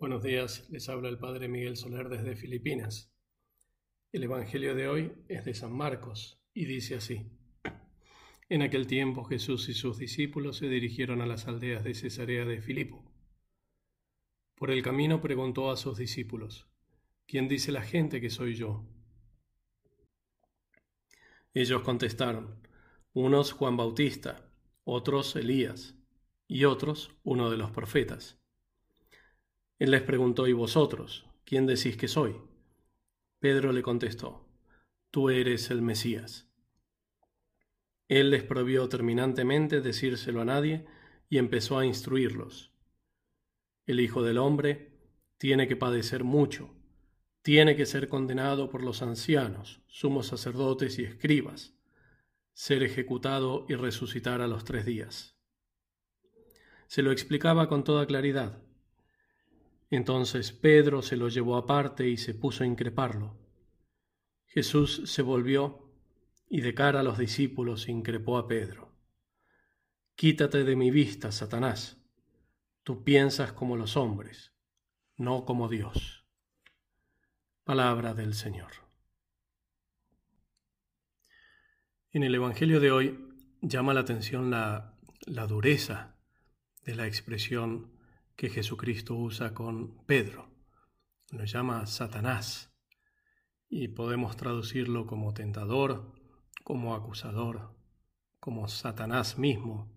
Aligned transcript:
Buenos 0.00 0.22
días, 0.22 0.64
les 0.70 0.88
habla 0.88 1.08
el 1.08 1.18
Padre 1.18 1.48
Miguel 1.48 1.76
Soler 1.76 2.08
desde 2.08 2.36
Filipinas. 2.36 3.12
El 4.12 4.22
Evangelio 4.22 4.76
de 4.76 4.86
hoy 4.86 5.12
es 5.26 5.44
de 5.44 5.54
San 5.54 5.72
Marcos 5.72 6.40
y 6.54 6.66
dice 6.66 6.94
así. 6.94 7.32
En 8.48 8.62
aquel 8.62 8.86
tiempo 8.86 9.24
Jesús 9.24 9.68
y 9.68 9.74
sus 9.74 9.98
discípulos 9.98 10.58
se 10.58 10.68
dirigieron 10.68 11.20
a 11.20 11.26
las 11.26 11.48
aldeas 11.48 11.82
de 11.82 11.94
Cesarea 11.94 12.44
de 12.44 12.60
Filipo. 12.62 13.12
Por 14.54 14.70
el 14.70 14.84
camino 14.84 15.20
preguntó 15.20 15.68
a 15.68 15.76
sus 15.76 15.98
discípulos, 15.98 16.68
¿quién 17.26 17.48
dice 17.48 17.72
la 17.72 17.82
gente 17.82 18.20
que 18.20 18.30
soy 18.30 18.54
yo? 18.54 18.88
Ellos 21.54 21.82
contestaron, 21.82 22.62
unos 23.14 23.50
Juan 23.50 23.76
Bautista, 23.76 24.48
otros 24.84 25.34
Elías 25.34 25.96
y 26.46 26.66
otros 26.66 27.10
uno 27.24 27.50
de 27.50 27.56
los 27.56 27.72
profetas. 27.72 28.37
Él 29.78 29.92
les 29.92 30.02
preguntó, 30.02 30.48
¿y 30.48 30.52
vosotros? 30.52 31.26
¿Quién 31.44 31.66
decís 31.66 31.96
que 31.96 32.08
soy? 32.08 32.36
Pedro 33.38 33.72
le 33.72 33.82
contestó, 33.82 34.44
Tú 35.10 35.30
eres 35.30 35.70
el 35.70 35.80
Mesías. 35.80 36.50
Él 38.08 38.30
les 38.30 38.42
prohibió 38.42 38.88
terminantemente 38.88 39.80
decírselo 39.80 40.40
a 40.40 40.44
nadie 40.44 40.86
y 41.30 41.38
empezó 41.38 41.78
a 41.78 41.86
instruirlos. 41.86 42.72
El 43.86 44.00
Hijo 44.00 44.22
del 44.22 44.38
Hombre 44.38 44.98
tiene 45.38 45.68
que 45.68 45.76
padecer 45.76 46.24
mucho, 46.24 46.74
tiene 47.42 47.76
que 47.76 47.86
ser 47.86 48.08
condenado 48.08 48.68
por 48.68 48.82
los 48.82 49.00
ancianos, 49.00 49.80
sumos 49.86 50.26
sacerdotes 50.26 50.98
y 50.98 51.04
escribas, 51.04 51.74
ser 52.52 52.82
ejecutado 52.82 53.64
y 53.68 53.74
resucitar 53.74 54.40
a 54.40 54.48
los 54.48 54.64
tres 54.64 54.84
días. 54.84 55.38
Se 56.88 57.02
lo 57.02 57.12
explicaba 57.12 57.68
con 57.68 57.84
toda 57.84 58.06
claridad 58.06 58.67
entonces 59.90 60.52
Pedro 60.52 61.02
se 61.02 61.16
lo 61.16 61.28
llevó 61.28 61.56
aparte 61.56 62.08
y 62.08 62.16
se 62.16 62.34
puso 62.34 62.64
a 62.64 62.66
increparlo. 62.66 63.38
Jesús 64.46 65.02
se 65.06 65.22
volvió 65.22 65.92
y 66.48 66.60
de 66.60 66.74
cara 66.74 67.00
a 67.00 67.02
los 67.02 67.18
discípulos 67.18 67.88
increpó 67.88 68.38
a 68.38 68.48
Pedro. 68.48 68.94
Quítate 70.14 70.64
de 70.64 70.76
mi 70.76 70.90
vista, 70.90 71.30
Satanás. 71.30 72.02
Tú 72.82 73.04
piensas 73.04 73.52
como 73.52 73.76
los 73.76 73.96
hombres, 73.96 74.52
no 75.16 75.44
como 75.44 75.68
Dios. 75.68 76.26
Palabra 77.64 78.14
del 78.14 78.34
Señor. 78.34 78.72
En 82.10 82.22
el 82.22 82.34
Evangelio 82.34 82.80
de 82.80 82.90
hoy 82.90 83.28
llama 83.60 83.92
la 83.92 84.00
atención 84.00 84.50
la, 84.50 84.96
dureza 85.46 86.16
de 86.82 86.94
la 86.94 87.06
expresión 87.06 87.97
que 88.38 88.50
Jesucristo 88.50 89.16
usa 89.16 89.52
con 89.52 90.06
Pedro. 90.06 90.48
Lo 91.32 91.44
llama 91.44 91.84
Satanás 91.86 92.72
y 93.68 93.88
podemos 93.88 94.36
traducirlo 94.36 95.08
como 95.08 95.34
tentador, 95.34 96.12
como 96.62 96.94
acusador, 96.94 97.76
como 98.38 98.68
Satanás 98.68 99.38
mismo, 99.38 99.92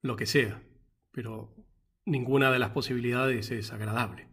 lo 0.00 0.14
que 0.14 0.26
sea, 0.26 0.62
pero 1.10 1.56
ninguna 2.04 2.52
de 2.52 2.60
las 2.60 2.70
posibilidades 2.70 3.50
es 3.50 3.72
agradable. 3.72 4.28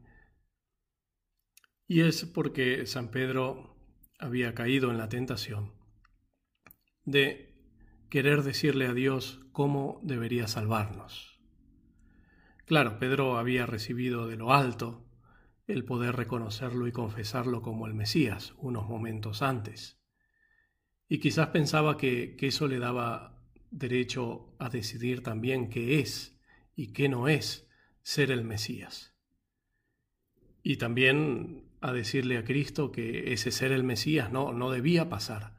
Y 1.88 2.02
es 2.02 2.25
porque 2.25 2.86
San 2.86 3.09
Pedro 3.09 3.75
había 4.20 4.53
caído 4.53 4.92
en 4.92 5.00
la 5.00 5.09
tentación 5.09 5.73
de 7.03 7.66
querer 8.11 8.44
decirle 8.44 8.86
a 8.86 8.94
Dios 8.94 9.42
cómo 9.53 10.00
debería 10.03 10.47
salvarnos. 10.47 11.39
Claro, 12.70 13.00
Pedro 13.00 13.39
había 13.39 13.66
recibido 13.66 14.28
de 14.28 14.36
lo 14.36 14.53
alto 14.53 15.03
el 15.66 15.86
poder 15.86 16.16
reconocerlo 16.16 16.86
y 16.86 16.92
confesarlo 16.92 17.64
como 17.64 17.88
el 17.88 17.95
Mesías 17.95 18.53
unos 18.59 18.88
momentos 18.88 19.42
antes. 19.42 20.00
Y 21.08 21.17
quizás 21.17 21.48
pensaba 21.48 21.98
que, 21.98 22.38
eso 22.39 22.67
le 22.67 22.77
daba 22.77 23.42
derecho 23.71 24.55
a 24.60 24.70
decidir 24.70 25.23
también 25.23 25.71
qué 25.71 25.99
es 25.99 26.39
y 26.76 26.93
qué 26.93 27.10
no 27.10 27.27
es 27.27 27.67
ser 28.04 28.30
el 28.30 28.43
Mesías. 28.43 29.16
Y 30.61 30.77
también 30.77 31.72
a 31.82 31.92
decirle 31.92 32.38
a 32.38 32.43
Cristo 32.43 32.92
que 32.92 33.33
ese 33.33 33.49
ser 33.49 33.72
el 33.72 33.83
Mesías 33.83 34.32
no, 34.32 34.54
no 34.54 34.70
debía 34.70 35.10
pasar 35.10 35.58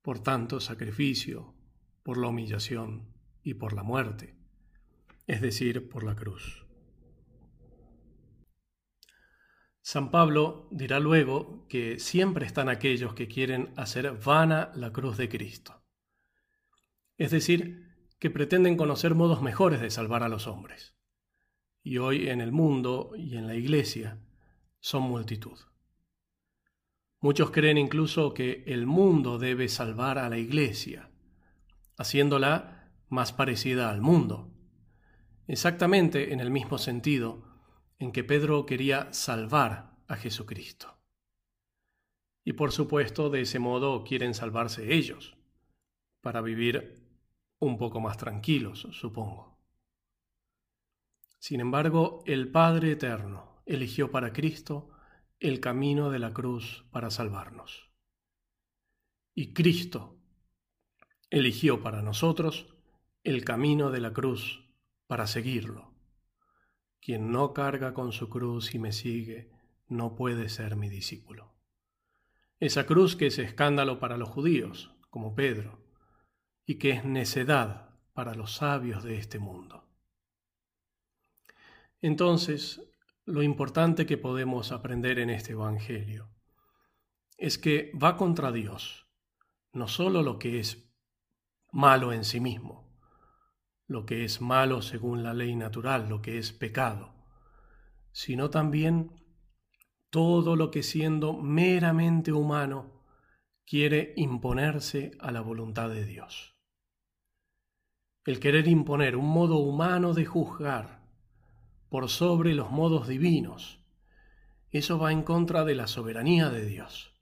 por 0.00 0.20
tanto 0.20 0.60
sacrificio, 0.60 1.54
por 2.02 2.16
la 2.16 2.28
humillación 2.28 3.12
y 3.42 3.52
por 3.52 3.74
la 3.74 3.82
muerte 3.82 4.37
es 5.28 5.42
decir, 5.42 5.88
por 5.90 6.04
la 6.04 6.16
cruz. 6.16 6.66
San 9.82 10.10
Pablo 10.10 10.68
dirá 10.70 11.00
luego 11.00 11.66
que 11.68 11.98
siempre 11.98 12.46
están 12.46 12.68
aquellos 12.68 13.14
que 13.14 13.28
quieren 13.28 13.72
hacer 13.76 14.18
vana 14.18 14.72
la 14.74 14.90
cruz 14.90 15.18
de 15.18 15.28
Cristo, 15.28 15.84
es 17.18 17.30
decir, 17.30 17.94
que 18.18 18.30
pretenden 18.30 18.76
conocer 18.76 19.14
modos 19.14 19.42
mejores 19.42 19.80
de 19.80 19.90
salvar 19.90 20.22
a 20.22 20.28
los 20.28 20.46
hombres. 20.46 20.96
Y 21.82 21.98
hoy 21.98 22.28
en 22.28 22.40
el 22.40 22.50
mundo 22.50 23.12
y 23.16 23.36
en 23.36 23.46
la 23.46 23.54
iglesia 23.54 24.18
son 24.80 25.02
multitud. 25.02 25.58
Muchos 27.20 27.50
creen 27.50 27.78
incluso 27.78 28.32
que 28.32 28.64
el 28.66 28.86
mundo 28.86 29.38
debe 29.38 29.68
salvar 29.68 30.18
a 30.18 30.28
la 30.28 30.38
iglesia, 30.38 31.10
haciéndola 31.96 32.92
más 33.08 33.32
parecida 33.32 33.90
al 33.90 34.00
mundo, 34.00 34.57
exactamente 35.48 36.32
en 36.32 36.40
el 36.40 36.50
mismo 36.50 36.78
sentido 36.78 37.42
en 37.98 38.12
que 38.12 38.22
Pedro 38.22 38.66
quería 38.66 39.12
salvar 39.12 39.96
a 40.06 40.16
Jesucristo. 40.16 40.96
Y 42.44 42.52
por 42.52 42.70
supuesto, 42.70 43.30
de 43.30 43.40
ese 43.40 43.58
modo 43.58 44.04
quieren 44.04 44.34
salvarse 44.34 44.94
ellos, 44.94 45.36
para 46.20 46.40
vivir 46.40 47.02
un 47.58 47.76
poco 47.76 48.00
más 48.00 48.16
tranquilos, 48.16 48.86
supongo. 48.92 49.58
Sin 51.38 51.60
embargo, 51.60 52.22
el 52.26 52.50
Padre 52.50 52.92
Eterno 52.92 53.62
eligió 53.66 54.10
para 54.10 54.32
Cristo 54.32 54.90
el 55.40 55.60
camino 55.60 56.10
de 56.10 56.18
la 56.18 56.32
cruz 56.32 56.84
para 56.90 57.10
salvarnos. 57.10 57.90
Y 59.34 59.52
Cristo 59.52 60.18
eligió 61.30 61.82
para 61.82 62.02
nosotros 62.02 62.74
el 63.22 63.44
camino 63.44 63.90
de 63.90 64.00
la 64.00 64.12
cruz 64.12 64.67
para 65.08 65.26
seguirlo. 65.26 65.92
Quien 67.00 67.32
no 67.32 67.52
carga 67.52 67.94
con 67.94 68.12
su 68.12 68.28
cruz 68.28 68.74
y 68.74 68.78
me 68.78 68.92
sigue, 68.92 69.50
no 69.88 70.14
puede 70.14 70.48
ser 70.48 70.76
mi 70.76 70.88
discípulo. 70.88 71.56
Esa 72.60 72.86
cruz 72.86 73.16
que 73.16 73.26
es 73.26 73.38
escándalo 73.38 73.98
para 73.98 74.16
los 74.16 74.28
judíos, 74.28 74.94
como 75.10 75.34
Pedro, 75.34 75.82
y 76.66 76.76
que 76.78 76.90
es 76.90 77.04
necedad 77.04 77.98
para 78.12 78.34
los 78.34 78.56
sabios 78.56 79.02
de 79.02 79.16
este 79.16 79.38
mundo. 79.38 79.88
Entonces, 82.00 82.82
lo 83.24 83.42
importante 83.42 84.06
que 84.06 84.18
podemos 84.18 84.72
aprender 84.72 85.18
en 85.18 85.30
este 85.30 85.52
Evangelio 85.52 86.30
es 87.38 87.58
que 87.58 87.92
va 88.00 88.16
contra 88.16 88.52
Dios, 88.52 89.06
no 89.72 89.88
solo 89.88 90.22
lo 90.22 90.38
que 90.38 90.58
es 90.60 90.92
malo 91.70 92.12
en 92.12 92.24
sí 92.24 92.40
mismo, 92.40 92.87
lo 93.88 94.04
que 94.04 94.24
es 94.24 94.42
malo 94.42 94.82
según 94.82 95.22
la 95.22 95.32
ley 95.32 95.56
natural, 95.56 96.08
lo 96.10 96.20
que 96.20 96.36
es 96.36 96.52
pecado, 96.52 97.14
sino 98.12 98.50
también 98.50 99.10
todo 100.10 100.56
lo 100.56 100.70
que 100.70 100.82
siendo 100.82 101.32
meramente 101.32 102.32
humano 102.32 103.02
quiere 103.66 104.12
imponerse 104.16 105.12
a 105.20 105.32
la 105.32 105.40
voluntad 105.40 105.88
de 105.88 106.04
Dios. 106.04 106.54
El 108.26 108.40
querer 108.40 108.68
imponer 108.68 109.16
un 109.16 109.28
modo 109.30 109.56
humano 109.56 110.12
de 110.12 110.26
juzgar 110.26 111.02
por 111.88 112.10
sobre 112.10 112.54
los 112.54 112.70
modos 112.70 113.08
divinos, 113.08 113.82
eso 114.70 114.98
va 114.98 115.12
en 115.12 115.22
contra 115.22 115.64
de 115.64 115.74
la 115.74 115.86
soberanía 115.86 116.50
de 116.50 116.66
Dios, 116.66 117.18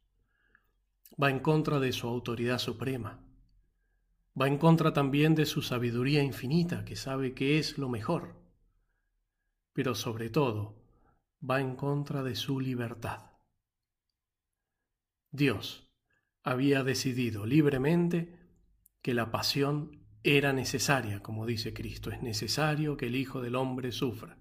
va 1.23 1.31
en 1.31 1.38
contra 1.38 1.79
de 1.79 1.93
su 1.93 2.08
autoridad 2.08 2.58
suprema 2.58 3.25
Va 4.41 4.49
en 4.49 4.59
contra 4.59 4.93
también 4.93 5.35
de 5.35 5.47
su 5.47 5.62
sabiduría 5.62 6.23
infinita, 6.23 6.85
que 6.85 6.97
sabe 6.97 7.35
que 7.35 7.59
es 7.59 7.79
lo 7.79 7.88
mejor. 7.88 8.35
Pero 9.73 9.94
sobre 9.94 10.29
todo, 10.29 10.77
va 11.49 11.61
en 11.61 11.75
contra 11.77 12.23
de 12.23 12.35
su 12.35 12.61
libertad. 12.61 13.31
Dios 15.31 15.88
había 16.43 16.83
decidido 16.83 17.47
libremente 17.47 18.38
que 19.03 19.15
la 19.15 19.31
pasión 19.31 20.06
era 20.23 20.53
necesaria, 20.53 21.23
como 21.23 21.47
dice 21.47 21.73
Cristo, 21.73 22.11
es 22.11 22.23
necesario 22.23 22.97
que 22.97 23.06
el 23.06 23.17
Hijo 23.17 23.41
del 23.41 23.55
Hombre 23.55 23.93
sufra. 23.93 24.39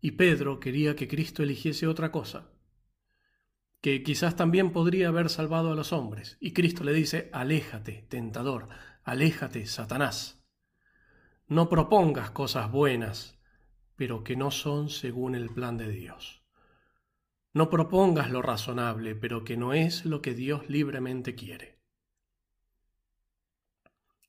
Y 0.00 0.12
Pedro 0.12 0.60
quería 0.60 0.96
que 0.96 1.08
Cristo 1.08 1.42
eligiese 1.42 1.86
otra 1.86 2.10
cosa, 2.10 2.50
que 3.80 4.02
quizás 4.02 4.36
también 4.36 4.72
podría 4.72 5.08
haber 5.08 5.30
salvado 5.30 5.72
a 5.72 5.76
los 5.76 5.92
hombres. 5.92 6.36
Y 6.40 6.52
Cristo 6.52 6.84
le 6.84 6.92
dice, 6.92 7.30
aléjate, 7.32 8.06
tentador, 8.08 8.68
aléjate, 9.04 9.66
Satanás. 9.66 10.44
No 11.46 11.68
propongas 11.68 12.30
cosas 12.30 12.70
buenas 12.70 13.36
pero 13.96 14.22
que 14.22 14.36
no 14.36 14.50
son 14.50 14.90
según 14.90 15.34
el 15.34 15.48
plan 15.48 15.76
de 15.78 15.88
Dios. 15.88 16.44
No 17.52 17.70
propongas 17.70 18.30
lo 18.30 18.42
razonable, 18.42 19.14
pero 19.14 19.42
que 19.42 19.56
no 19.56 19.72
es 19.72 20.04
lo 20.04 20.20
que 20.20 20.34
Dios 20.34 20.68
libremente 20.68 21.34
quiere. 21.34 21.80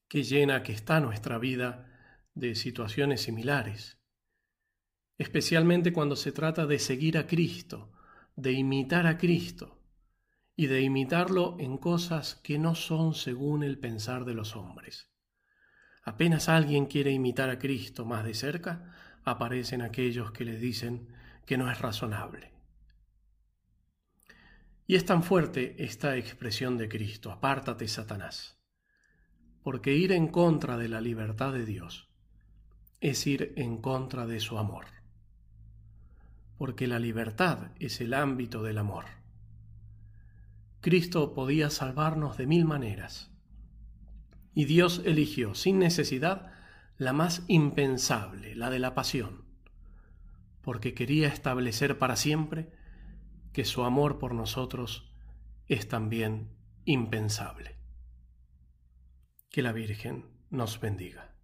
Qué 0.07 0.23
llena 0.23 0.63
que 0.63 0.71
está 0.71 1.01
nuestra 1.01 1.37
vida 1.37 1.93
de 2.33 2.55
situaciones 2.55 3.21
similares, 3.21 3.99
especialmente 5.17 5.91
cuando 5.91 6.15
se 6.15 6.31
trata 6.31 6.65
de 6.65 6.79
seguir 6.79 7.17
a 7.17 7.27
Cristo, 7.27 7.91
de 8.37 8.51
imitar 8.51 9.07
a 9.07 9.17
Cristo 9.17 9.81
y 10.55 10.67
de 10.67 10.81
imitarlo 10.81 11.57
en 11.59 11.77
cosas 11.77 12.35
que 12.35 12.59
no 12.59 12.75
son 12.75 13.15
según 13.15 13.63
el 13.63 13.79
pensar 13.79 14.25
de 14.25 14.35
los 14.35 14.55
hombres. 14.55 15.11
Apenas 16.03 16.47
alguien 16.47 16.85
quiere 16.85 17.11
imitar 17.11 17.49
a 17.49 17.57
Cristo 17.57 18.05
más 18.05 18.23
de 18.23 18.35
cerca, 18.35 18.93
aparecen 19.23 19.81
aquellos 19.81 20.31
que 20.31 20.45
le 20.45 20.57
dicen 20.57 21.07
que 21.47 21.57
no 21.57 21.69
es 21.71 21.79
razonable. 21.81 22.53
Y 24.85 24.95
es 24.95 25.03
tan 25.03 25.23
fuerte 25.23 25.83
esta 25.83 26.15
expresión 26.15 26.77
de 26.77 26.87
Cristo, 26.87 27.31
apártate 27.31 27.87
Satanás, 27.87 28.61
porque 29.63 29.95
ir 29.95 30.11
en 30.11 30.27
contra 30.27 30.77
de 30.77 30.89
la 30.89 31.01
libertad 31.01 31.53
de 31.53 31.65
Dios 31.65 32.07
es 33.01 33.25
ir 33.25 33.53
en 33.57 33.81
contra 33.81 34.27
de 34.27 34.39
su 34.39 34.59
amor, 34.59 34.85
porque 36.57 36.87
la 36.87 36.99
libertad 36.99 37.71
es 37.79 38.01
el 38.01 38.13
ámbito 38.13 38.63
del 38.63 38.77
amor. 38.77 39.05
Cristo 40.81 41.33
podía 41.33 41.69
salvarnos 41.69 42.37
de 42.37 42.47
mil 42.47 42.65
maneras, 42.65 43.31
y 44.53 44.65
Dios 44.65 45.01
eligió 45.05 45.53
sin 45.53 45.79
necesidad 45.79 46.51
la 46.97 47.13
más 47.13 47.43
impensable, 47.47 48.55
la 48.55 48.69
de 48.69 48.79
la 48.79 48.95
pasión, 48.95 49.45
porque 50.61 50.93
quería 50.93 51.27
establecer 51.27 51.99
para 51.99 52.15
siempre 52.15 52.71
que 53.53 53.65
su 53.65 53.83
amor 53.83 54.17
por 54.17 54.33
nosotros 54.33 55.11
es 55.67 55.87
también 55.87 56.49
impensable. 56.85 57.75
Que 59.49 59.61
la 59.61 59.73
Virgen 59.73 60.25
nos 60.49 60.79
bendiga. 60.79 61.36